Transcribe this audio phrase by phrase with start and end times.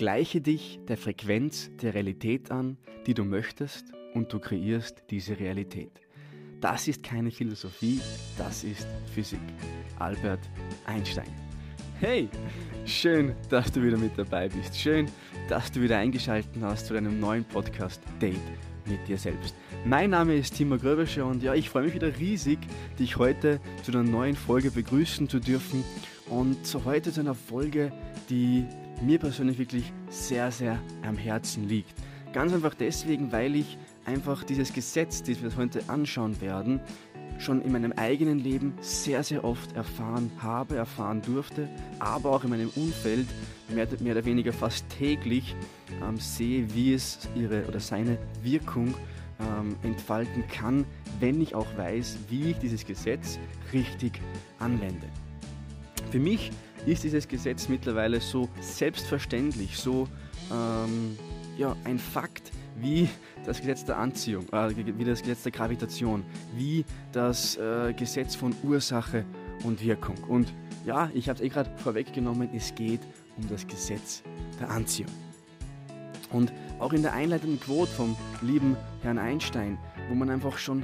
[0.00, 5.92] Gleiche dich der Frequenz der Realität an, die du möchtest, und du kreierst diese Realität.
[6.58, 8.00] Das ist keine Philosophie,
[8.38, 9.42] das ist Physik.
[9.98, 10.40] Albert
[10.86, 11.28] Einstein.
[11.98, 12.30] Hey,
[12.86, 14.74] schön, dass du wieder mit dabei bist.
[14.74, 15.06] Schön,
[15.50, 18.40] dass du wieder eingeschaltet hast zu deinem neuen Podcast Date
[18.86, 19.54] mit dir selbst.
[19.84, 22.58] Mein Name ist Timo Gröbescher und ja, ich freue mich wieder riesig,
[22.98, 25.84] dich heute zu einer neuen Folge begrüßen zu dürfen
[26.30, 26.56] und
[26.86, 27.92] heute zu einer Folge,
[28.30, 28.64] die
[29.00, 31.94] mir persönlich wirklich sehr, sehr am Herzen liegt.
[32.32, 36.80] Ganz einfach deswegen, weil ich einfach dieses Gesetz, das wir heute anschauen werden,
[37.38, 41.68] schon in meinem eigenen Leben sehr, sehr oft erfahren habe, erfahren durfte,
[41.98, 43.26] aber auch in meinem Umfeld
[43.68, 45.56] mehr, mehr oder weniger fast täglich
[46.02, 48.94] ähm, sehe, wie es ihre oder seine Wirkung
[49.40, 50.84] ähm, entfalten kann,
[51.18, 53.38] wenn ich auch weiß, wie ich dieses Gesetz
[53.72, 54.20] richtig
[54.58, 55.06] anwende.
[56.10, 56.50] Für mich
[56.86, 60.08] ist dieses Gesetz mittlerweile so selbstverständlich, so
[60.52, 61.16] ähm,
[61.56, 63.08] ja, ein Fakt wie
[63.46, 66.24] das Gesetz der Anziehung, äh, wie das Gesetz der Gravitation,
[66.56, 69.24] wie das äh, Gesetz von Ursache
[69.62, 70.16] und Wirkung.
[70.26, 70.52] Und
[70.84, 73.00] ja, ich habe es eh gerade vorweggenommen, es geht
[73.36, 74.24] um das Gesetz
[74.58, 75.12] der Anziehung.
[76.32, 80.82] Und auch in der einleitenden Quote vom lieben Herrn Einstein, wo man einfach schon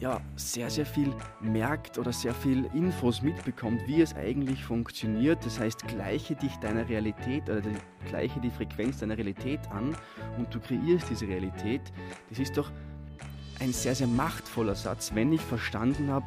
[0.00, 5.44] ja, sehr, sehr viel merkt oder sehr viel Infos mitbekommt, wie es eigentlich funktioniert.
[5.44, 7.60] Das heißt, gleiche dich deiner Realität oder
[8.08, 9.94] gleiche die Frequenz deiner Realität an
[10.38, 11.82] und du kreierst diese Realität.
[12.30, 12.70] Das ist doch
[13.60, 16.24] ein sehr, sehr machtvoller Satz, wenn ich verstanden habe,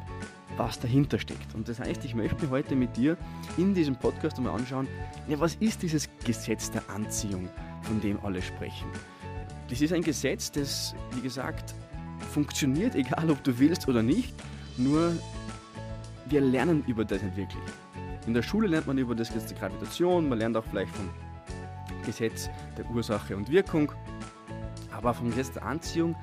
[0.56, 1.52] was dahinter steckt.
[1.56, 3.16] Und das heißt, ich möchte heute mit dir
[3.56, 4.86] in diesem Podcast einmal anschauen,
[5.26, 7.48] ja, was ist dieses Gesetz der Anziehung,
[7.82, 8.86] von dem alle sprechen.
[9.68, 11.74] Das ist ein Gesetz, das, wie gesagt,
[12.34, 14.34] funktioniert, egal ob du willst oder nicht.
[14.76, 15.16] Nur
[16.26, 17.62] wir lernen über das nicht wirklich.
[18.26, 21.10] In der Schule lernt man über das Gesetz der Gravitation, man lernt auch vielleicht vom
[22.04, 23.92] Gesetz der Ursache und Wirkung.
[24.90, 26.16] Aber vom Gesetz der Anziehung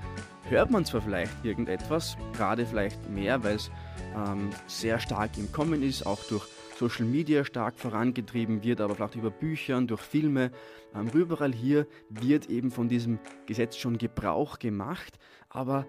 [0.50, 3.72] hört man zwar vielleicht irgendetwas, gerade vielleicht mehr, weil es
[4.16, 6.46] ähm, sehr stark im Kommen ist, auch durch
[6.78, 10.52] Social Media stark vorangetrieben wird, aber vielleicht über Büchern, durch Filme.
[10.96, 15.20] Ähm, überall hier wird eben von diesem Gesetz schon Gebrauch gemacht,
[15.50, 15.86] aber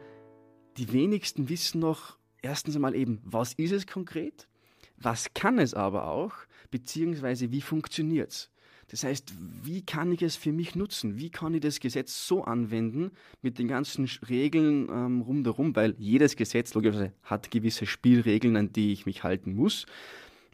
[0.77, 4.49] die wenigsten wissen noch erstens einmal eben, was ist es konkret,
[4.97, 6.33] was kann es aber auch,
[6.71, 8.51] beziehungsweise wie funktioniert es.
[8.89, 11.17] Das heißt, wie kann ich es für mich nutzen?
[11.17, 13.11] Wie kann ich das Gesetz so anwenden
[13.41, 15.75] mit den ganzen Regeln ähm, rundherum?
[15.75, 19.87] Weil jedes Gesetz logischerweise hat gewisse Spielregeln, an die ich mich halten muss.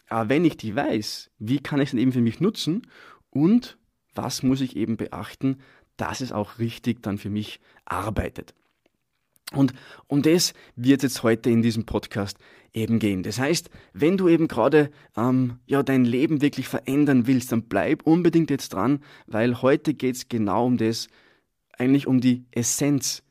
[0.09, 2.87] Aber wenn ich die weiß, wie kann ich es dann eben für mich nutzen?
[3.31, 3.77] Und
[4.15, 5.59] was muss ich eben beachten,
[5.97, 8.55] dass es auch richtig dann für mich arbeitet?
[9.53, 9.73] Und
[10.07, 12.39] um das wird jetzt heute in diesem Podcast
[12.75, 13.23] eben gehen.
[13.23, 18.03] Das heißt, wenn du eben gerade ähm, ja, dein Leben wirklich verändern willst, dann bleib
[18.03, 21.09] unbedingt jetzt dran, weil heute geht es genau um das,
[21.73, 23.23] eigentlich um die Essenz.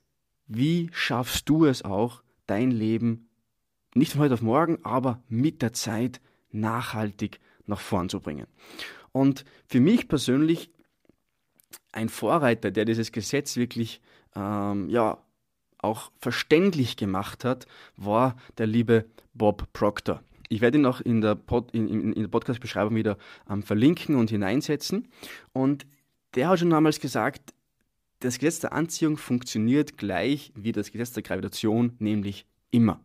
[0.47, 3.29] Wie schaffst du es auch, dein Leben
[3.93, 6.19] nicht von heute auf morgen, aber mit der Zeit
[6.51, 8.47] nachhaltig nach vorn zu bringen?
[9.11, 10.71] Und für mich persönlich
[11.91, 14.01] ein Vorreiter, der dieses Gesetz wirklich
[14.35, 15.17] ähm, ja,
[15.79, 20.21] auch verständlich gemacht hat, war der liebe Bob Proctor.
[20.49, 23.17] Ich werde ihn auch in der, Pod, in, in, in der Podcast-Beschreibung wieder
[23.49, 25.07] ähm, verlinken und hineinsetzen.
[25.53, 25.85] Und
[26.35, 27.53] der hat schon damals gesagt,
[28.19, 32.99] das Gesetz der Anziehung funktioniert gleich wie das Gesetz der Gravitation, nämlich immer.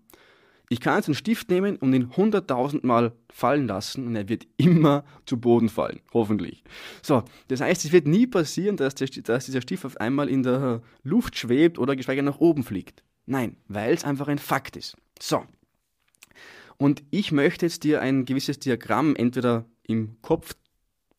[0.73, 4.47] Ich kann jetzt einen Stift nehmen und ihn hunderttausend Mal fallen lassen und er wird
[4.57, 6.65] immer zu Boden fallen, hoffentlich.
[7.03, 10.43] So, das heißt, es wird nie passieren, dass, der, dass dieser Stift auf einmal in
[10.43, 13.05] der Luft schwebt oder geschweige nach oben fliegt.
[13.27, 14.97] Nein, weil es einfach ein Fakt ist.
[15.21, 15.45] So.
[16.79, 20.55] Und ich möchte jetzt dir ein gewisses Diagramm entweder im Kopf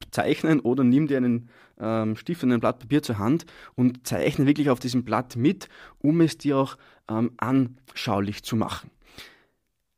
[0.09, 1.49] zeichnen oder nimm dir einen
[1.79, 5.69] ähm, Stift und ein Blatt Papier zur Hand und zeichne wirklich auf diesem Blatt mit,
[5.99, 6.75] um es dir auch
[7.07, 8.89] ähm, anschaulich zu machen.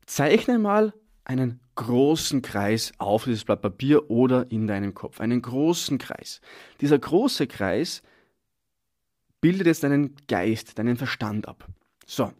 [0.06, 0.94] Zeichne mal
[1.24, 5.20] einen großen Kreis auf dieses Blatt Papier oder in deinem Kopf.
[5.20, 6.40] Einen großen Kreis.
[6.80, 8.02] Dieser große Kreis
[9.40, 11.66] bildet jetzt deinen Geist, deinen Verstand ab.
[12.06, 12.32] So.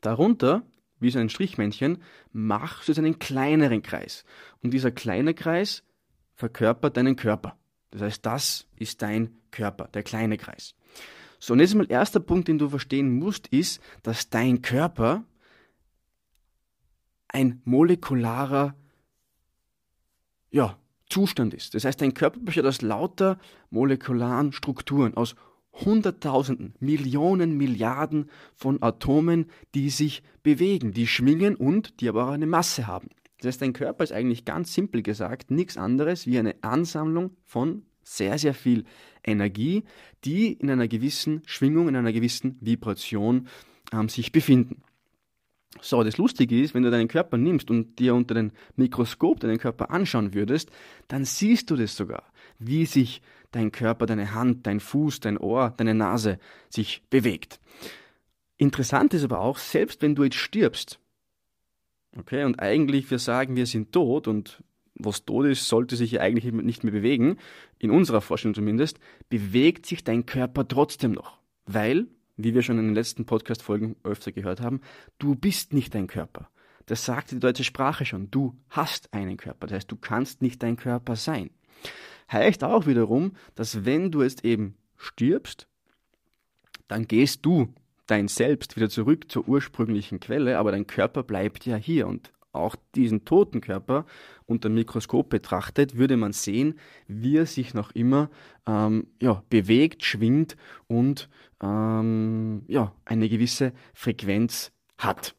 [0.00, 0.62] Darunter,
[1.00, 4.24] wie so ein Strichmännchen, machst du jetzt einen kleineren Kreis.
[4.62, 5.82] Und dieser kleine Kreis
[6.34, 7.56] verkörpert deinen Körper.
[7.90, 10.74] Das heißt, das ist dein Körper, der kleine Kreis.
[11.38, 15.24] So, und jetzt mal erster Punkt, den du verstehen musst, ist, dass dein Körper
[17.34, 18.76] ein molekularer
[20.50, 20.78] ja,
[21.10, 21.74] Zustand ist.
[21.74, 23.38] Das heißt, dein Körper besteht aus lauter
[23.70, 25.34] molekularen Strukturen, aus
[25.72, 32.46] Hunderttausenden, Millionen, Milliarden von Atomen, die sich bewegen, die schwingen und die aber auch eine
[32.46, 33.08] Masse haben.
[33.38, 37.82] Das heißt, dein Körper ist eigentlich ganz simpel gesagt nichts anderes wie eine Ansammlung von
[38.04, 38.84] Sehr, sehr viel
[39.24, 39.82] Energie,
[40.24, 43.48] die in einer gewissen Schwingung, in einer gewissen Vibration
[43.92, 44.82] ähm, sich befinden.
[45.80, 49.58] So, das Lustige ist, wenn du deinen Körper nimmst und dir unter dem Mikroskop deinen
[49.58, 50.70] Körper anschauen würdest,
[51.08, 52.24] dann siehst du das sogar,
[52.58, 56.38] wie sich dein Körper, deine Hand, dein Fuß, dein Ohr, deine Nase
[56.68, 57.60] sich bewegt.
[58.56, 61.00] Interessant ist aber auch, selbst wenn du jetzt stirbst,
[62.16, 64.62] okay, und eigentlich wir sagen, wir sind tot und
[64.94, 67.38] was tot ist, sollte sich ja eigentlich nicht mehr bewegen,
[67.78, 72.06] in unserer Forschung zumindest, bewegt sich dein Körper trotzdem noch, weil
[72.36, 74.80] wie wir schon in den letzten Podcast-Folgen öfter gehört haben,
[75.18, 76.48] du bist nicht dein Körper.
[76.86, 78.30] Das sagt die deutsche Sprache schon.
[78.30, 79.66] Du hast einen Körper.
[79.66, 81.50] Das heißt, du kannst nicht dein Körper sein.
[82.30, 85.68] Heißt auch wiederum, dass wenn du jetzt eben stirbst,
[86.88, 87.72] dann gehst du
[88.06, 92.76] dein Selbst wieder zurück zur ursprünglichen Quelle, aber dein Körper bleibt ja hier und auch
[92.94, 94.06] diesen toten Körper
[94.46, 98.30] unter dem Mikroskop betrachtet, würde man sehen, wie er sich noch immer
[98.66, 100.56] ähm, ja, bewegt, schwingt
[100.86, 101.28] und
[101.62, 105.34] ähm, ja, eine gewisse Frequenz hat.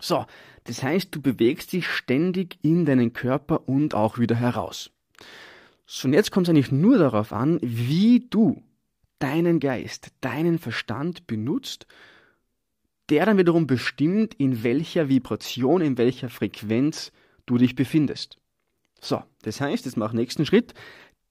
[0.00, 0.26] So,
[0.64, 4.90] das heißt, du bewegst dich ständig in deinen Körper und auch wieder heraus.
[5.86, 8.62] So, und jetzt kommt es eigentlich nur darauf an, wie du
[9.18, 11.86] deinen Geist, deinen Verstand benutzt,
[13.10, 17.12] der dann wiederum bestimmt, in welcher Vibration, in welcher Frequenz
[17.46, 18.38] du dich befindest.
[19.00, 20.74] So, das heißt, jetzt mach nächsten Schritt,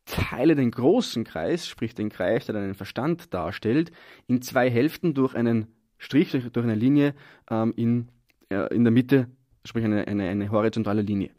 [0.05, 3.91] teile den großen Kreis, sprich den Kreis, der deinen Verstand darstellt,
[4.27, 5.67] in zwei Hälften durch einen
[5.97, 7.15] Strich, durch eine Linie
[7.49, 8.09] ähm, in,
[8.49, 9.27] äh, in der Mitte,
[9.65, 11.31] sprich eine, eine, eine horizontale Linie.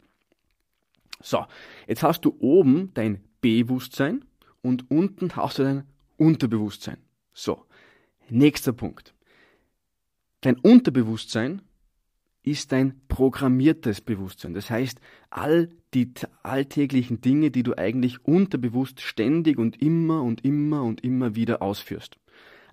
[1.21, 1.45] So,
[1.87, 4.25] jetzt hast du oben dein Bewusstsein
[4.61, 5.83] und unten hast du dein
[6.17, 6.97] Unterbewusstsein.
[7.33, 7.65] So,
[8.29, 9.13] nächster Punkt.
[10.47, 11.61] Dein Unterbewusstsein
[12.41, 14.53] ist dein programmiertes Bewusstsein.
[14.53, 14.97] Das heißt,
[15.29, 21.35] all die alltäglichen Dinge, die du eigentlich unterbewusst ständig und immer und immer und immer
[21.35, 22.15] wieder ausführst.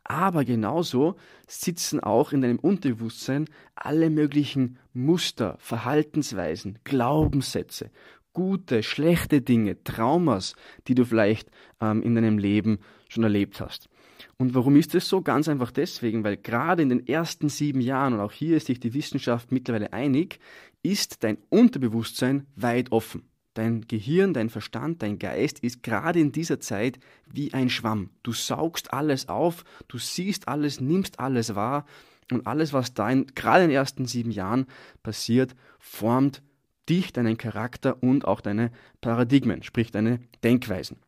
[0.04, 1.16] Aber genauso
[1.48, 7.90] sitzen auch in deinem Unterbewusstsein alle möglichen Muster, Verhaltensweisen, Glaubenssätze,
[8.32, 10.54] gute, schlechte Dinge, Traumas,
[10.86, 11.50] die du vielleicht
[11.80, 12.78] ähm, in deinem Leben
[13.08, 13.88] schon erlebt hast.
[14.36, 15.22] Und warum ist das so?
[15.22, 18.80] Ganz einfach deswegen, weil gerade in den ersten sieben Jahren, und auch hier ist sich
[18.80, 20.38] die Wissenschaft mittlerweile einig,
[20.82, 23.22] ist dein Unterbewusstsein weit offen.
[23.54, 26.98] Dein Gehirn, dein Verstand, dein Geist ist gerade in dieser Zeit
[27.30, 28.10] wie ein Schwamm.
[28.24, 31.86] Du saugst alles auf, du siehst alles, nimmst alles wahr
[32.32, 34.66] und alles, was da in, gerade in den ersten sieben Jahren
[35.04, 36.42] passiert, formt
[36.88, 40.98] dich, deinen Charakter und auch deine Paradigmen, sprich deine Denkweisen.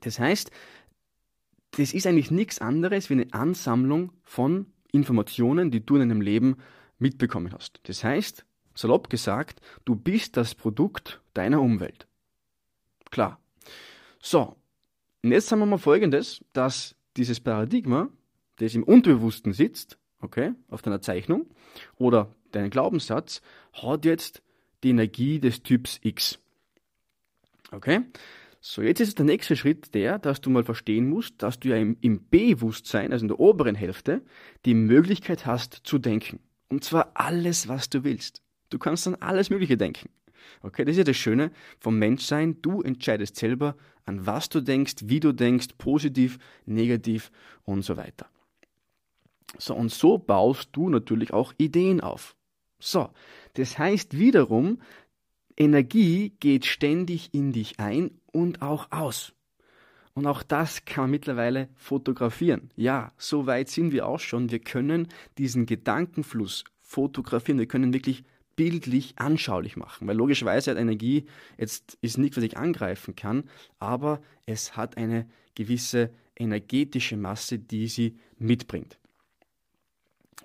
[0.00, 0.50] Das heißt,
[1.80, 6.58] das ist eigentlich nichts anderes wie eine Ansammlung von Informationen, die du in deinem Leben
[6.98, 7.80] mitbekommen hast.
[7.84, 8.44] Das heißt,
[8.74, 12.06] salopp gesagt, du bist das Produkt deiner Umwelt.
[13.10, 13.40] Klar.
[14.20, 14.56] So,
[15.22, 18.10] und jetzt sagen wir mal folgendes, dass dieses Paradigma,
[18.56, 21.46] das im Unterbewussten sitzt, okay, auf deiner Zeichnung,
[21.96, 23.40] oder dein Glaubenssatz,
[23.72, 24.42] hat jetzt
[24.82, 26.38] die Energie des Typs X.
[27.72, 28.02] Okay?
[28.62, 31.76] So, jetzt ist der nächste Schritt der, dass du mal verstehen musst, dass du ja
[31.76, 34.22] im, im Bewusstsein, also in der oberen Hälfte,
[34.66, 36.40] die Möglichkeit hast zu denken.
[36.68, 38.42] Und zwar alles, was du willst.
[38.68, 40.10] Du kannst an alles Mögliche denken.
[40.62, 42.60] Okay, das ist ja das Schöne vom Menschsein.
[42.60, 47.30] Du entscheidest selber, an was du denkst, wie du denkst, positiv, negativ
[47.64, 48.26] und so weiter.
[49.58, 52.36] So, und so baust du natürlich auch Ideen auf.
[52.78, 53.10] So,
[53.54, 54.80] das heißt wiederum,
[55.56, 59.32] Energie geht ständig in dich ein und auch aus.
[60.14, 62.70] Und auch das kann man mittlerweile fotografieren.
[62.76, 64.50] Ja, so weit sind wir auch schon.
[64.50, 65.08] Wir können
[65.38, 67.58] diesen Gedankenfluss fotografieren.
[67.58, 68.24] Wir können wirklich
[68.56, 70.06] bildlich anschaulich machen.
[70.06, 73.44] Weil logischerweise hat Energie jetzt ist nichts, was ich angreifen kann,
[73.78, 78.98] aber es hat eine gewisse energetische Masse, die sie mitbringt.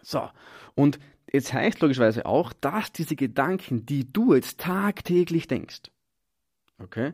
[0.01, 0.30] So,
[0.75, 1.00] und
[1.32, 5.92] jetzt heißt logischerweise auch, dass diese Gedanken, die du jetzt tagtäglich denkst,
[6.77, 7.13] okay,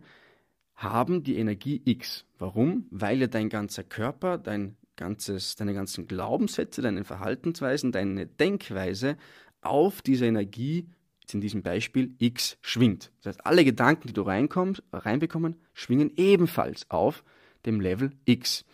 [0.84, 2.26] haben die Energie X.
[2.40, 2.86] Warum?
[2.92, 9.18] Weil ja dein ganzer Körper, dein ganzes, deine ganzen Glaubenssätze, deine Verhaltensweisen, deine Denkweise
[9.62, 10.88] auf diese Energie,
[11.22, 13.12] jetzt in diesem Beispiel, X schwingt.
[13.22, 17.24] Das heißt, alle Gedanken, die du reinkommst, reinbekommen, schwingen ebenfalls auf
[17.66, 18.66] dem Level X.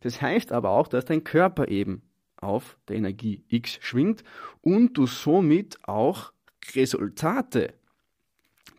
[0.00, 2.02] Das heißt aber auch, dass dein Körper eben
[2.36, 4.24] auf der Energie X schwingt
[4.60, 6.32] und du somit auch
[6.74, 7.74] Resultate,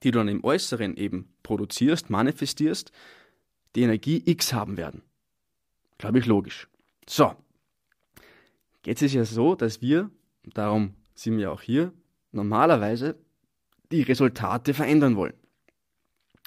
[0.04, 2.92] die du dann im Äußeren eben produzierst, manifestierst,
[3.76, 5.02] die Energie X haben werden.
[5.98, 6.68] Glaube ich logisch.
[7.08, 7.36] So,
[8.86, 10.10] jetzt ist ja so, dass wir,
[10.54, 11.94] darum sind wir auch hier,
[12.32, 13.16] normalerweise
[13.92, 15.34] die Resultate verändern wollen.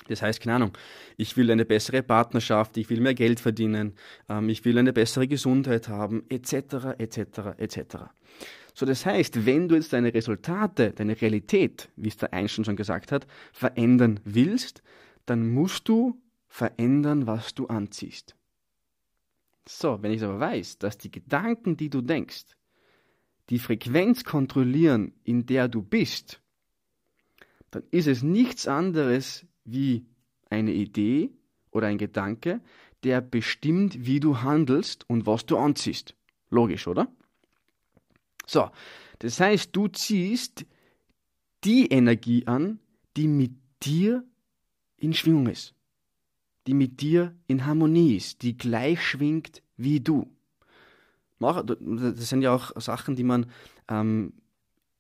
[0.09, 0.73] Das heißt, keine Ahnung,
[1.17, 3.95] ich will eine bessere Partnerschaft, ich will mehr Geld verdienen,
[4.29, 7.19] ähm, ich will eine bessere Gesundheit haben, etc., etc.,
[7.57, 7.79] etc.
[8.79, 12.77] So, das heißt, wenn du jetzt deine Resultate, deine Realität, wie es der Einstein schon
[12.77, 14.83] gesagt hat, verändern willst,
[15.25, 18.37] dann musst du verändern, was du anziehst.
[19.67, 22.45] So, wenn ich aber weiß, dass die Gedanken, die du denkst,
[23.49, 26.43] die Frequenz kontrollieren, in der du bist,
[27.71, 30.05] dann ist es nichts anderes wie
[30.51, 31.31] eine Idee
[31.71, 32.61] oder ein Gedanke,
[33.05, 36.15] der bestimmt, wie du handelst und was du anziehst.
[36.51, 37.09] Logisch, oder?
[38.47, 38.71] So,
[39.19, 40.65] das heißt, du ziehst
[41.65, 42.79] die Energie an,
[43.17, 44.25] die mit dir
[44.97, 45.75] in Schwingung ist,
[46.67, 50.31] die mit dir in Harmonie ist, die gleich schwingt wie du.
[51.39, 53.47] Das sind ja auch Sachen, die man
[53.89, 54.33] ähm,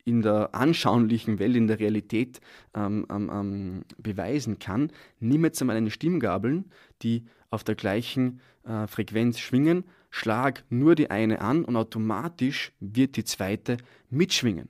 [0.04, 2.40] in der anschaulichen Welt, in der Realität
[2.74, 4.92] ähm, ähm, ähm, beweisen kann.
[5.18, 6.66] Nimm jetzt einmal eine Stimmgabeln,
[7.02, 13.16] die auf der gleichen äh, Frequenz schwingen, schlag nur die eine an und automatisch wird
[13.16, 13.76] die zweite
[14.10, 14.68] mitschwingen.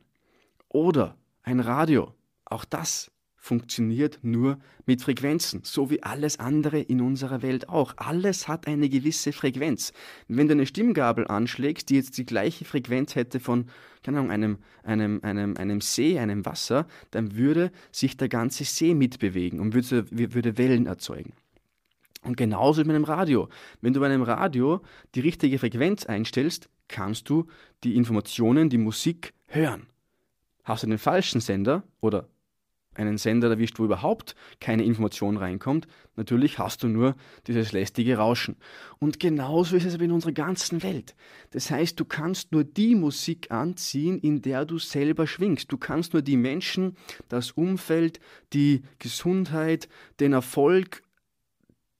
[0.69, 2.14] Oder ein Radio,
[2.45, 3.11] auch das
[3.47, 7.95] funktioniert nur mit Frequenzen, so wie alles andere in unserer Welt auch.
[7.97, 9.93] Alles hat eine gewisse Frequenz.
[10.26, 13.66] Wenn du eine Stimmgabel anschlägst, die jetzt die gleiche Frequenz hätte von,
[14.02, 18.95] keine Ahnung, einem, einem, einem, einem See, einem Wasser, dann würde sich der ganze See
[18.95, 21.33] mitbewegen und würde, würde Wellen erzeugen.
[22.26, 23.49] Und genauso mit einem Radio.
[23.80, 24.80] Wenn du bei einem Radio
[25.14, 27.47] die richtige Frequenz einstellst, kannst du
[27.85, 29.87] die Informationen, die Musik hören.
[30.64, 32.28] Hast du den falschen Sender oder
[32.99, 37.14] einen Sender erwischt, wo überhaupt keine Information reinkommt, natürlich hast du nur
[37.47, 38.56] dieses lästige Rauschen.
[38.99, 41.14] Und genauso ist es aber in unserer ganzen Welt.
[41.50, 45.71] Das heißt, du kannst nur die Musik anziehen, in der du selber schwingst.
[45.71, 46.97] Du kannst nur die Menschen,
[47.28, 48.18] das Umfeld,
[48.52, 51.02] die Gesundheit, den Erfolg,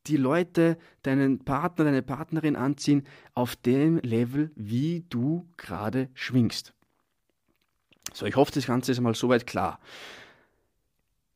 [0.09, 6.73] die Leute, deinen Partner, deine Partnerin anziehen, auf dem Level, wie du gerade schwingst.
[8.13, 9.81] So, ich hoffe, das Ganze ist einmal soweit klar.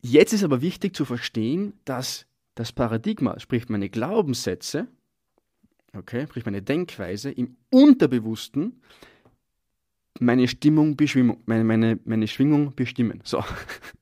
[0.02, 4.86] Jetzt ist aber wichtig zu verstehen, dass das Paradigma, sprich meine Glaubenssätze,
[5.94, 8.80] okay, sprich meine Denkweise im Unterbewussten
[10.20, 10.96] meine Stimmung,
[11.46, 13.20] meine, meine, meine Schwingung bestimmen.
[13.24, 13.42] So.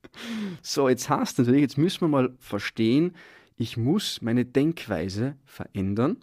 [0.61, 3.15] so, jetzt hast du natürlich, jetzt müssen wir mal verstehen,
[3.59, 6.17] ich muss meine Denkweise verändern,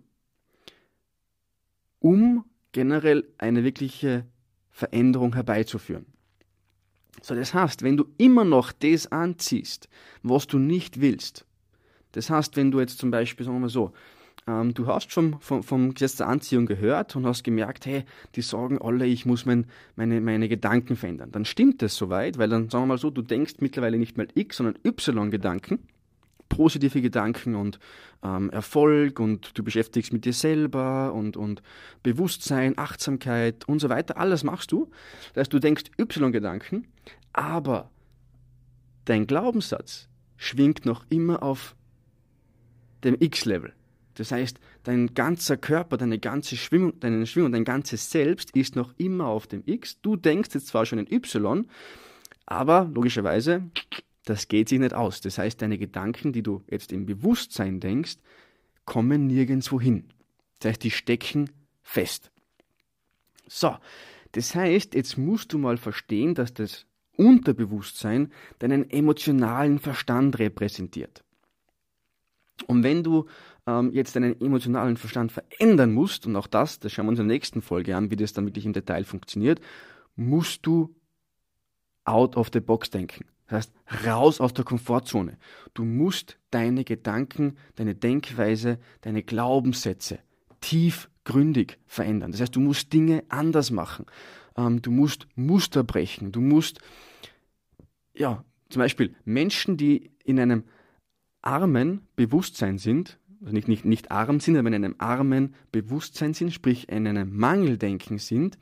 [2.01, 4.25] um generell eine wirkliche
[4.71, 6.07] Veränderung herbeizuführen.
[7.21, 9.89] So, das heißt, wenn du immer noch das anziehst,
[10.23, 11.45] was du nicht willst,
[12.13, 13.93] das heißt, wenn du jetzt zum Beispiel, sagen wir mal so,
[14.47, 18.43] ähm, du hast schon vom, vom, Gesetz der Anziehung gehört und hast gemerkt, hey, die
[18.43, 21.33] sagen alle, ich muss mein, meine, meine Gedanken verändern.
[21.33, 24.29] Dann stimmt das soweit, weil dann sagen wir mal so, du denkst mittlerweile nicht mehr
[24.35, 25.81] X, sondern Y-Gedanken
[26.49, 27.79] positive Gedanken und
[28.23, 31.63] ähm, Erfolg und du beschäftigst mit dir selber und, und
[32.03, 34.17] Bewusstsein, Achtsamkeit und so weiter.
[34.17, 34.91] Alles machst du.
[35.35, 36.87] Das heißt, du denkst Y-Gedanken,
[37.33, 37.91] aber
[39.05, 41.77] dein Glaubenssatz schwingt noch immer auf
[43.05, 43.73] dem X-Level.
[44.15, 48.95] Das heißt, dein ganzer Körper, deine ganze Schwingung, deine Schwingung, dein ganzes Selbst ist noch
[48.97, 50.01] immer auf dem X.
[50.01, 51.67] Du denkst jetzt zwar schon in Y,
[52.47, 53.63] aber logischerweise
[54.27, 55.21] das geht sich nicht aus.
[55.21, 58.17] Das heißt, deine Gedanken, die du jetzt im Bewusstsein denkst,
[58.85, 60.09] kommen nirgendwo hin.
[60.59, 61.51] Das heißt, die stecken
[61.83, 62.31] fest.
[63.47, 63.77] So,
[64.33, 71.23] das heißt, jetzt musst du mal verstehen, dass das Unterbewusstsein deinen emotionalen Verstand repräsentiert.
[72.67, 73.27] Und wenn du
[73.67, 77.29] ähm, jetzt deinen emotionalen Verstand verändern musst, und auch das, das schauen wir uns in
[77.29, 79.61] der nächsten Folge an, wie das dann wirklich im Detail funktioniert,
[80.17, 80.97] musst du
[82.05, 83.25] out of the box denken.
[83.47, 85.39] Das heißt, raus aus der Komfortzone.
[85.75, 90.19] Du musst deine Gedanken, deine Denkweise, deine Glaubenssätze
[90.61, 92.33] tiefgründig verändern.
[92.33, 94.07] Das heißt, du musst Dinge anders machen.
[94.57, 96.33] Ähm, du musst Muster brechen.
[96.33, 96.81] Du musst,
[98.15, 100.65] ja, zum Beispiel Menschen, die in einem
[101.43, 106.53] armen Bewusstsein sind, also nicht, nicht, nicht arm sind, aber in einem armen Bewusstsein sind,
[106.53, 108.59] sprich in einem Mangeldenken sind,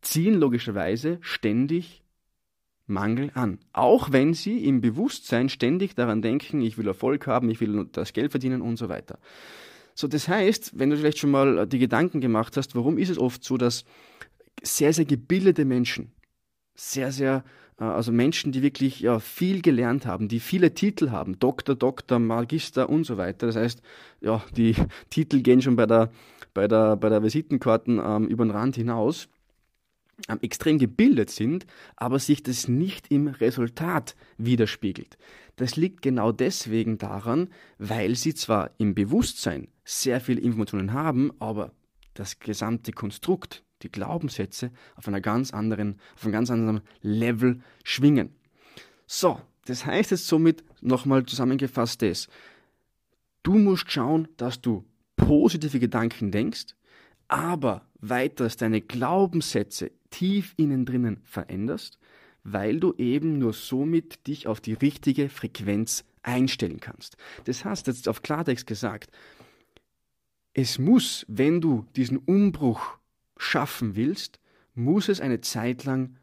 [0.00, 2.03] ziehen logischerweise ständig
[2.86, 3.58] Mangel an.
[3.72, 8.12] Auch wenn sie im Bewusstsein ständig daran denken, ich will Erfolg haben, ich will das
[8.12, 9.18] Geld verdienen und so weiter.
[9.94, 13.18] So, das heißt, wenn du vielleicht schon mal die Gedanken gemacht hast, warum ist es
[13.18, 13.84] oft so, dass
[14.62, 16.12] sehr, sehr gebildete Menschen,
[16.74, 17.44] sehr, sehr,
[17.78, 22.18] äh, also Menschen, die wirklich ja, viel gelernt haben, die viele Titel haben, Doktor, Doktor,
[22.18, 23.46] Magister und so weiter.
[23.46, 23.82] Das heißt,
[24.20, 24.74] ja, die
[25.10, 26.10] Titel gehen schon bei der,
[26.54, 29.28] bei der, bei der Visitenkarten ähm, über den Rand hinaus
[30.40, 31.66] extrem gebildet sind,
[31.96, 35.18] aber sich das nicht im Resultat widerspiegelt.
[35.56, 41.72] Das liegt genau deswegen daran, weil sie zwar im Bewusstsein sehr viele Informationen haben, aber
[42.14, 48.30] das gesamte Konstrukt, die Glaubenssätze auf einer ganz anderen, auf einem ganz anderen Level schwingen.
[49.06, 52.28] So, das heißt jetzt somit nochmal zusammengefasst das.
[53.42, 54.84] Du musst schauen, dass du
[55.16, 56.74] positive Gedanken denkst,
[57.28, 61.98] aber weiters deine Glaubenssätze tief innen drinnen veränderst,
[62.42, 67.16] weil du eben nur somit dich auf die richtige Frequenz einstellen kannst.
[67.44, 69.10] Das heißt jetzt auf Klartext gesagt,
[70.52, 72.98] es muss, wenn du diesen Umbruch
[73.36, 74.38] schaffen willst,
[74.74, 76.16] muss es eine Zeit lang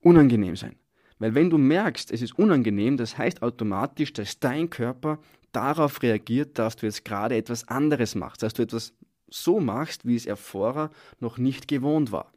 [0.00, 0.76] unangenehm sein.
[1.18, 5.18] Weil wenn du merkst, es ist unangenehm, das heißt automatisch, dass dein Körper
[5.52, 8.92] darauf reagiert, dass du jetzt gerade etwas anderes machst, dass du etwas
[9.28, 10.90] so machst, wie es er vorher
[11.20, 12.32] noch nicht gewohnt war.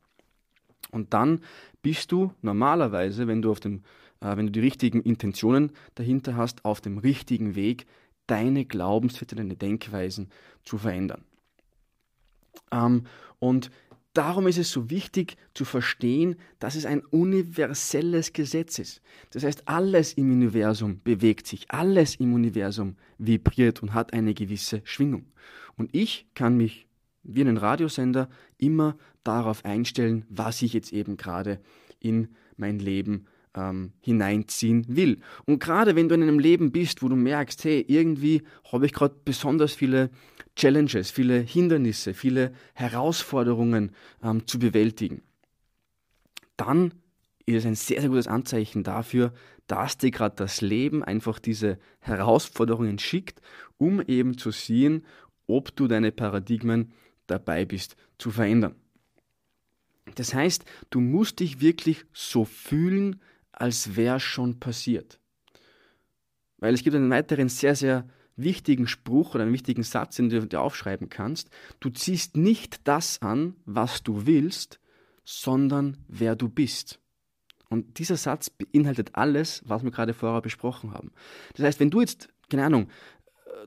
[0.91, 1.41] Und dann
[1.81, 3.83] bist du normalerweise, wenn du, auf dem,
[4.21, 7.85] äh, wenn du die richtigen Intentionen dahinter hast, auf dem richtigen Weg,
[8.27, 10.29] deine Glaubenssätze, deine Denkweisen
[10.63, 11.23] zu verändern.
[12.71, 13.05] Ähm,
[13.39, 13.71] und
[14.13, 19.01] darum ist es so wichtig zu verstehen, dass es ein universelles Gesetz ist.
[19.31, 24.81] Das heißt, alles im Universum bewegt sich, alles im Universum vibriert und hat eine gewisse
[24.83, 25.25] Schwingung.
[25.77, 26.87] Und ich kann mich
[27.23, 31.59] wie einen Radiosender immer darauf einstellen, was ich jetzt eben gerade
[31.99, 33.25] in mein Leben
[33.55, 35.19] ähm, hineinziehen will.
[35.45, 38.93] Und gerade wenn du in einem Leben bist, wo du merkst, hey, irgendwie habe ich
[38.93, 40.09] gerade besonders viele
[40.59, 45.21] Challenges, viele Hindernisse, viele Herausforderungen ähm, zu bewältigen,
[46.57, 46.93] dann
[47.45, 49.33] ist es ein sehr, sehr gutes Anzeichen dafür,
[49.67, 53.41] dass dir gerade das Leben einfach diese Herausforderungen schickt,
[53.77, 55.05] um eben zu sehen,
[55.47, 56.91] ob du deine Paradigmen
[57.27, 58.75] dabei bist zu verändern.
[60.15, 63.21] Das heißt, du musst dich wirklich so fühlen,
[63.53, 65.19] als wäre schon passiert.
[66.57, 68.09] Weil es gibt einen weiteren sehr, sehr
[68.43, 71.49] wichtigen Spruch oder einen wichtigen Satz, den du dir aufschreiben kannst.
[71.79, 74.79] Du ziehst nicht das an, was du willst,
[75.23, 76.99] sondern wer du bist.
[77.69, 81.11] Und dieser Satz beinhaltet alles, was wir gerade vorher besprochen haben.
[81.55, 82.89] Das heißt, wenn du jetzt, keine Ahnung,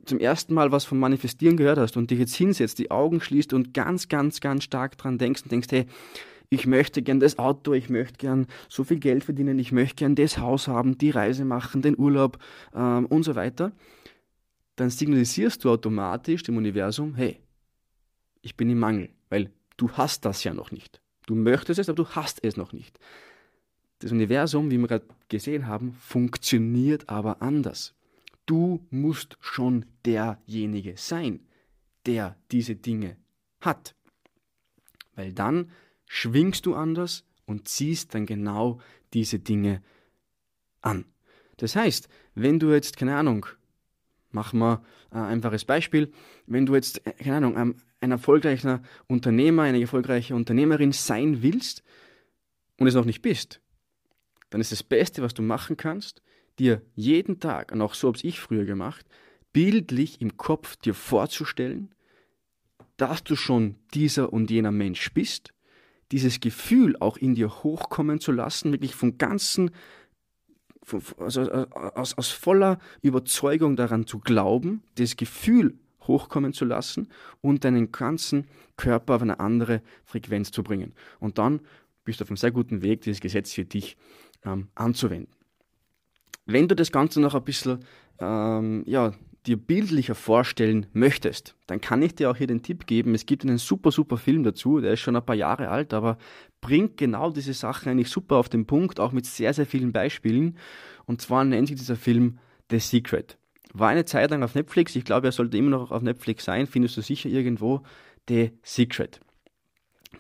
[0.05, 3.53] zum ersten Mal was vom Manifestieren gehört hast und dich jetzt hinsetzt, die Augen schließt
[3.53, 5.87] und ganz, ganz, ganz stark dran denkst und denkst, hey,
[6.49, 10.15] ich möchte gern das Auto, ich möchte gern so viel Geld verdienen, ich möchte gern
[10.15, 12.39] das Haus haben, die Reise machen, den Urlaub
[12.75, 13.73] ähm, und so weiter,
[14.77, 17.41] dann signalisierst du automatisch dem Universum, hey,
[18.41, 21.01] ich bin im Mangel, weil du hast das ja noch nicht.
[21.27, 22.99] Du möchtest es, aber du hast es noch nicht.
[24.01, 27.95] Das Universum, wie wir gerade gesehen haben, funktioniert aber anders.
[28.47, 31.47] Du musst schon derjenige sein,
[32.07, 33.17] der diese Dinge
[33.61, 33.95] hat.
[35.15, 35.71] Weil dann
[36.07, 38.81] schwingst du anders und ziehst dann genau
[39.15, 39.83] diese Dinge
[40.81, 41.05] an.
[41.59, 43.47] Das heißt, wenn du jetzt, keine Ahnung,
[44.33, 46.13] mach mal ein einfaches Beispiel,
[46.47, 51.83] wenn du jetzt, äh, keine Ahnung, ein erfolgreicher Unternehmer, eine erfolgreiche Unternehmerin sein willst
[52.79, 53.61] und es noch nicht bist,
[54.51, 56.23] dann ist das Beste, was du machen kannst,
[56.59, 59.07] dir jeden Tag, und auch so habe ich früher gemacht,
[59.53, 61.95] bildlich im Kopf dir vorzustellen,
[62.97, 65.55] dass du schon dieser und jener Mensch bist,
[66.13, 69.71] dieses Gefühl auch in dir hochkommen zu lassen, wirklich vom ganzen,
[71.19, 77.09] also aus, aus voller Überzeugung daran zu glauben, das Gefühl hochkommen zu lassen
[77.41, 80.95] und deinen ganzen Körper auf eine andere Frequenz zu bringen.
[81.21, 81.61] Und dann
[82.05, 83.97] bist du auf einem sehr guten Weg, dieses Gesetz für dich
[84.45, 85.33] ähm, anzuwenden.
[86.47, 87.85] Wenn du das Ganze noch ein bisschen
[88.19, 89.13] ähm, ja,
[89.47, 93.45] dir bildlicher vorstellen möchtest, dann kann ich dir auch hier den Tipp geben, es gibt
[93.45, 96.17] einen super, super Film dazu, der ist schon ein paar Jahre alt, aber
[96.61, 100.57] bringt genau diese Sachen eigentlich super auf den Punkt, auch mit sehr, sehr vielen Beispielen.
[101.07, 102.39] Und zwar nennt sich dieser Film
[102.71, 103.37] The Secret.
[103.75, 106.67] War eine Zeit lang auf Netflix, ich glaube, er sollte immer noch auf Netflix sein,
[106.67, 107.83] findest du sicher irgendwo
[108.29, 109.21] The Secret.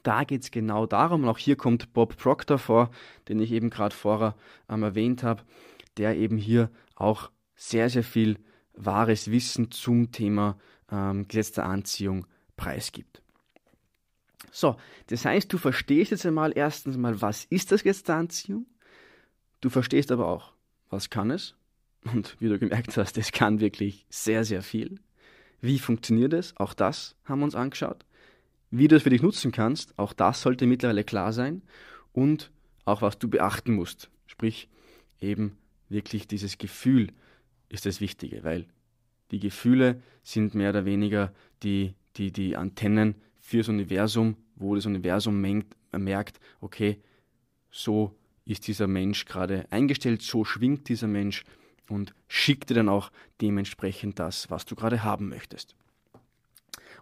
[0.03, 2.91] Da geht es genau darum, und auch hier kommt Bob Proctor vor,
[3.29, 4.35] den ich eben gerade vorher
[4.69, 5.43] ähm, erwähnt habe,
[5.97, 8.39] der eben hier auch sehr, sehr viel
[8.75, 10.59] wahres Wissen zum Thema
[10.91, 13.23] ähm, Gesetz der Anziehung preisgibt.
[14.51, 18.67] So, das heißt, du verstehst jetzt einmal erstens mal, was ist das Gesetz der Anziehung?
[19.61, 20.53] Du verstehst aber auch,
[20.91, 21.55] was kann es?
[22.05, 24.99] Und wie du gemerkt hast, es kann wirklich sehr, sehr viel.
[25.61, 26.55] Wie funktioniert es?
[26.57, 28.05] Auch das haben wir uns angeschaut.
[28.71, 31.63] Wie du es für dich nutzen kannst, auch das sollte mittlerweile klar sein.
[32.13, 32.51] Und
[32.85, 34.11] auch was du beachten musst.
[34.27, 34.69] Sprich,
[35.21, 35.57] eben
[35.89, 37.09] wirklich dieses Gefühl
[37.73, 38.67] ist das Wichtige, weil
[39.31, 41.33] die Gefühle sind mehr oder weniger
[41.63, 45.41] die, die, die Antennen fürs Universum, wo das Universum
[45.93, 47.01] merkt, okay,
[47.71, 51.45] so ist dieser Mensch gerade eingestellt, so schwingt dieser Mensch
[51.89, 55.75] und schickt dir dann auch dementsprechend das, was du gerade haben möchtest.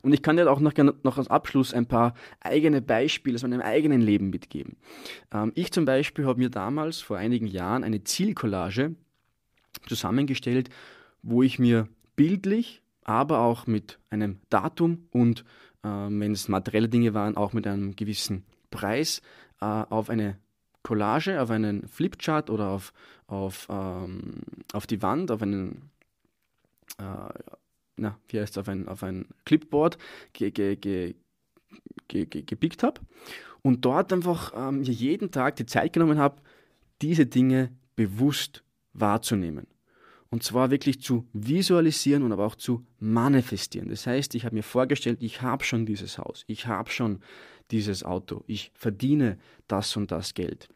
[0.02, 3.60] Und ich kann dir auch noch, noch als Abschluss ein paar eigene Beispiele aus meinem
[3.60, 4.76] eigenen Leben mitgeben.
[5.32, 8.94] Ähm, ich zum Beispiel habe mir damals vor einigen Jahren eine Zielcollage
[9.86, 10.70] zusammengestellt,
[11.22, 15.44] wo ich mir bildlich, aber auch mit einem Datum und
[15.82, 19.22] äh, wenn es materielle Dinge waren, auch mit einem gewissen Preis
[19.60, 20.38] äh, auf eine
[20.82, 22.92] Collage, auf einen Flipchart oder auf,
[23.26, 24.40] auf, ähm,
[24.72, 25.90] auf die Wand, auf einen
[26.98, 27.54] äh,
[28.00, 29.98] na, wie heißt auf ein, auf ein Clipboard
[30.32, 31.14] ge, ge, ge,
[32.08, 33.00] ge, ge, gepickt habe
[33.62, 36.40] und dort einfach ähm, jeden Tag die Zeit genommen habe,
[37.02, 39.66] diese Dinge bewusst wahrzunehmen.
[40.30, 43.88] Und zwar wirklich zu visualisieren und aber auch zu manifestieren.
[43.88, 47.20] Das heißt, ich habe mir vorgestellt, ich habe schon dieses Haus, ich habe schon
[47.72, 50.68] dieses Auto, ich verdiene das und das Geld.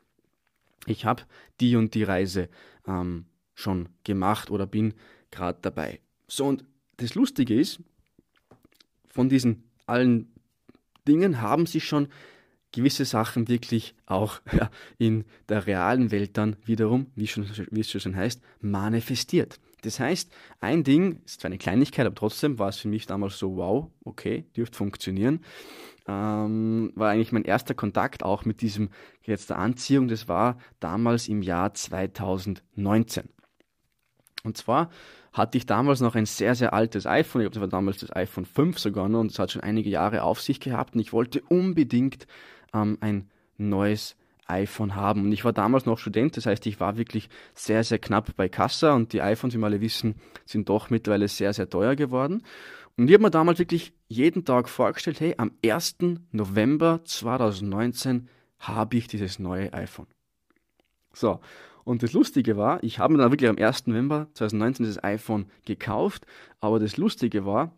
[0.87, 1.23] Ich habe
[1.61, 2.49] die und die Reise
[2.87, 4.95] ähm, schon gemacht oder bin
[5.31, 6.01] gerade dabei.
[6.27, 6.65] So, und
[6.97, 7.81] das Lustige ist,
[9.09, 10.33] von diesen allen
[11.07, 12.09] Dingen haben sich schon
[12.75, 17.91] gewisse Sachen wirklich auch ja, in der realen Welt dann wiederum, wie, schon, wie es
[17.91, 19.61] schon heißt, manifestiert.
[19.83, 23.39] Das heißt, ein Ding, ist zwar eine Kleinigkeit, aber trotzdem war es für mich damals
[23.39, 25.41] so, wow, okay, dürfte funktionieren.
[26.07, 28.91] Ähm, war eigentlich mein erster Kontakt auch mit diesem
[29.23, 30.09] Gesetz der Anziehung.
[30.09, 33.29] Das war damals im Jahr 2019.
[34.43, 34.91] Und zwar
[35.33, 37.43] hatte ich damals noch ein sehr, sehr altes iPhone.
[37.43, 39.91] Ich glaube, das war damals das iPhone 5 sogar noch und es hat schon einige
[39.91, 42.27] Jahre auf sich gehabt und ich wollte unbedingt
[42.75, 45.23] ähm, ein neues iPhone haben.
[45.23, 48.49] Und ich war damals noch Student, das heißt, ich war wirklich sehr, sehr knapp bei
[48.49, 52.43] Kassa und die iPhones, wie wir alle wissen, sind doch mittlerweile sehr, sehr teuer geworden.
[52.97, 55.97] Und ich habe mir damals wirklich jeden Tag vorgestellt, hey, am 1.
[56.31, 60.07] November 2019 habe ich dieses neue iPhone.
[61.13, 61.41] So,
[61.85, 63.87] und das Lustige war, ich habe mir dann wirklich am 1.
[63.87, 66.27] November 2019 das iPhone gekauft,
[66.61, 67.73] aber das Lustige war,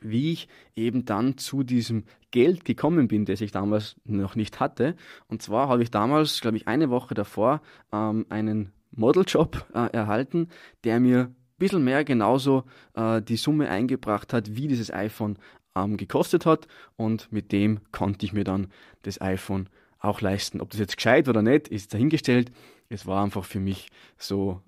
[0.00, 4.96] wie ich eben dann zu diesem Geld gekommen bin, das ich damals noch nicht hatte.
[5.28, 10.48] Und zwar habe ich damals, glaube ich, eine Woche davor ähm, einen Modeljob äh, erhalten,
[10.84, 15.38] der mir ein bisschen mehr genauso äh, die Summe eingebracht hat, wie dieses iPhone
[15.74, 16.66] ähm, gekostet hat.
[16.96, 18.68] Und mit dem konnte ich mir dann
[19.02, 20.60] das iPhone auch leisten.
[20.60, 22.50] Ob das jetzt gescheit oder nicht, ist dahingestellt
[22.88, 24.62] es war einfach für mich so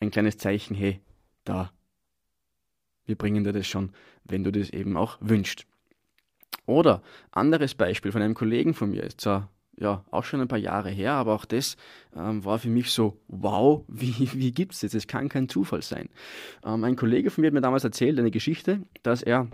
[0.00, 1.00] ein kleines Zeichen, hey,
[1.44, 1.72] da,
[3.06, 3.92] wir bringen dir das schon,
[4.24, 5.66] wenn du das eben auch wünschst.
[6.66, 10.58] Oder anderes Beispiel von einem Kollegen von mir, ist zwar ja auch schon ein paar
[10.58, 11.76] Jahre her, aber auch das
[12.14, 14.92] ähm, war für mich so, wow, wie, wie gibt es das?
[14.92, 16.08] Das kann kein Zufall sein.
[16.64, 19.48] Ähm, ein Kollege von mir hat mir damals erzählt, eine Geschichte, dass er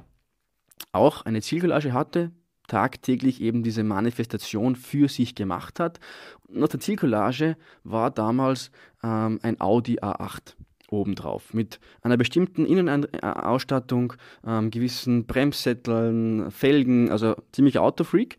[0.93, 2.31] auch eine Zielcollage hatte,
[2.67, 6.01] tagtäglich eben diese Manifestation für sich gemacht hat.
[6.47, 8.71] Und auf der Zielcollage war damals
[9.03, 10.55] ähm, ein Audi A8
[10.91, 14.15] obendrauf mit einer bestimmten Innenausstattung,
[14.47, 18.39] ähm, gewissen Bremssätteln, Felgen, also ziemlich Autofreak.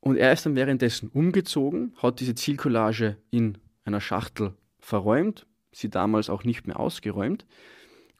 [0.00, 6.30] Und er ist dann währenddessen umgezogen, hat diese Zielcollage in einer Schachtel verräumt, sie damals
[6.30, 7.46] auch nicht mehr ausgeräumt.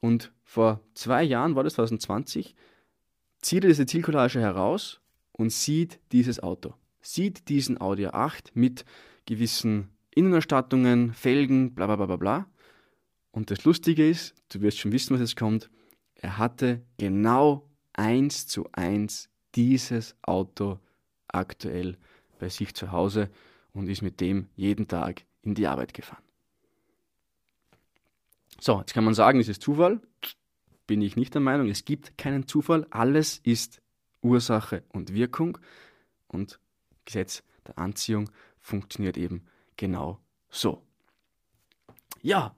[0.00, 2.54] Und vor zwei Jahren, war das 2020,
[3.40, 5.00] zieht er diese Zielcollage heraus
[5.32, 6.74] und sieht dieses Auto.
[7.00, 8.84] Sieht diesen Audi A8 mit
[9.26, 12.46] gewissen Innenerstattungen, Felgen, bla bla bla bla bla.
[13.32, 15.70] Und das Lustige ist, du wirst schon wissen, was jetzt kommt,
[16.14, 20.78] er hatte genau eins zu eins dieses Auto
[21.28, 21.96] aktuell
[22.38, 23.30] bei sich zu Hause
[23.72, 26.22] und ist mit dem jeden Tag in die Arbeit gefahren.
[28.58, 30.00] So, jetzt kann man sagen, ist es Zufall?
[30.90, 31.68] bin ich nicht der Meinung.
[31.68, 32.84] Es gibt keinen Zufall.
[32.90, 33.80] Alles ist
[34.22, 35.56] Ursache und Wirkung.
[36.26, 36.58] Und
[37.04, 40.82] Gesetz der Anziehung funktioniert eben genau so.
[42.22, 42.56] Ja,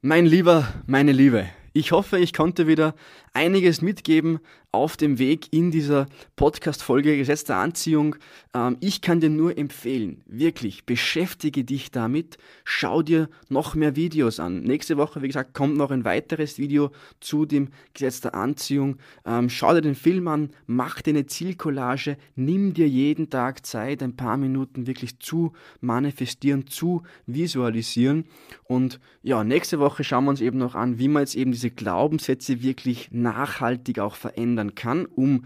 [0.00, 2.94] mein Lieber, meine Liebe, ich hoffe, ich konnte wieder
[3.32, 4.38] einiges mitgeben
[4.70, 8.16] auf dem Weg in dieser Podcast-Folge Gesetz der Anziehung.
[8.54, 14.38] Ähm, ich kann dir nur empfehlen, wirklich, beschäftige dich damit, schau dir noch mehr Videos
[14.40, 14.62] an.
[14.62, 18.98] Nächste Woche, wie gesagt, kommt noch ein weiteres Video zu dem Gesetz der Anziehung.
[19.24, 24.02] Ähm, schau dir den Film an, mach dir eine Zielcollage, nimm dir jeden Tag Zeit,
[24.02, 28.26] ein paar Minuten wirklich zu manifestieren, zu visualisieren.
[28.64, 31.70] Und ja, nächste Woche schauen wir uns eben noch an, wie man jetzt eben diese
[31.70, 34.14] Glaubenssätze wirklich nachhaltig auch
[34.58, 35.44] verändern kann, um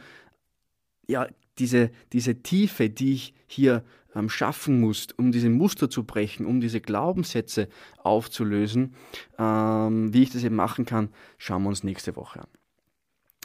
[1.06, 1.26] ja,
[1.58, 6.60] diese, diese Tiefe, die ich hier ähm, schaffen muss, um diese Muster zu brechen, um
[6.60, 8.94] diese Glaubenssätze aufzulösen,
[9.38, 12.48] ähm, wie ich das eben machen kann, schauen wir uns nächste Woche an.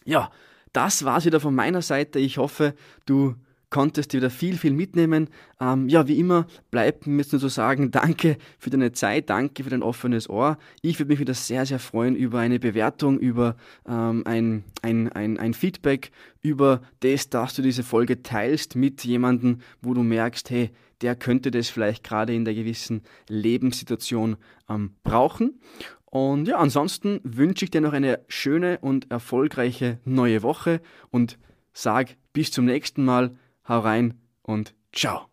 [0.05, 0.31] Ja,
[0.71, 2.19] das war es wieder von meiner Seite.
[2.19, 2.75] Ich hoffe,
[3.05, 3.35] du
[3.77, 5.29] konntest dir wieder viel, viel mitnehmen.
[5.61, 9.63] Ähm, ja, wie immer, bleibt mir jetzt nur zu sagen, danke für deine Zeit, danke
[9.63, 10.57] für dein offenes Ohr.
[10.81, 13.55] Ich würde mich wieder sehr, sehr freuen über eine Bewertung, über
[13.87, 16.09] ähm, ein, ein, ein, ein Feedback,
[16.41, 21.51] über das, dass du diese Folge teilst mit jemandem, wo du merkst, hey, der könnte
[21.51, 24.37] das vielleicht gerade in der gewissen Lebenssituation
[24.67, 25.59] ähm, brauchen.
[26.07, 31.37] Und ja, ansonsten wünsche ich dir noch eine schöne und erfolgreiche neue Woche und
[31.73, 33.35] sag bis zum nächsten Mal,
[33.67, 35.27] hau rein und ciao.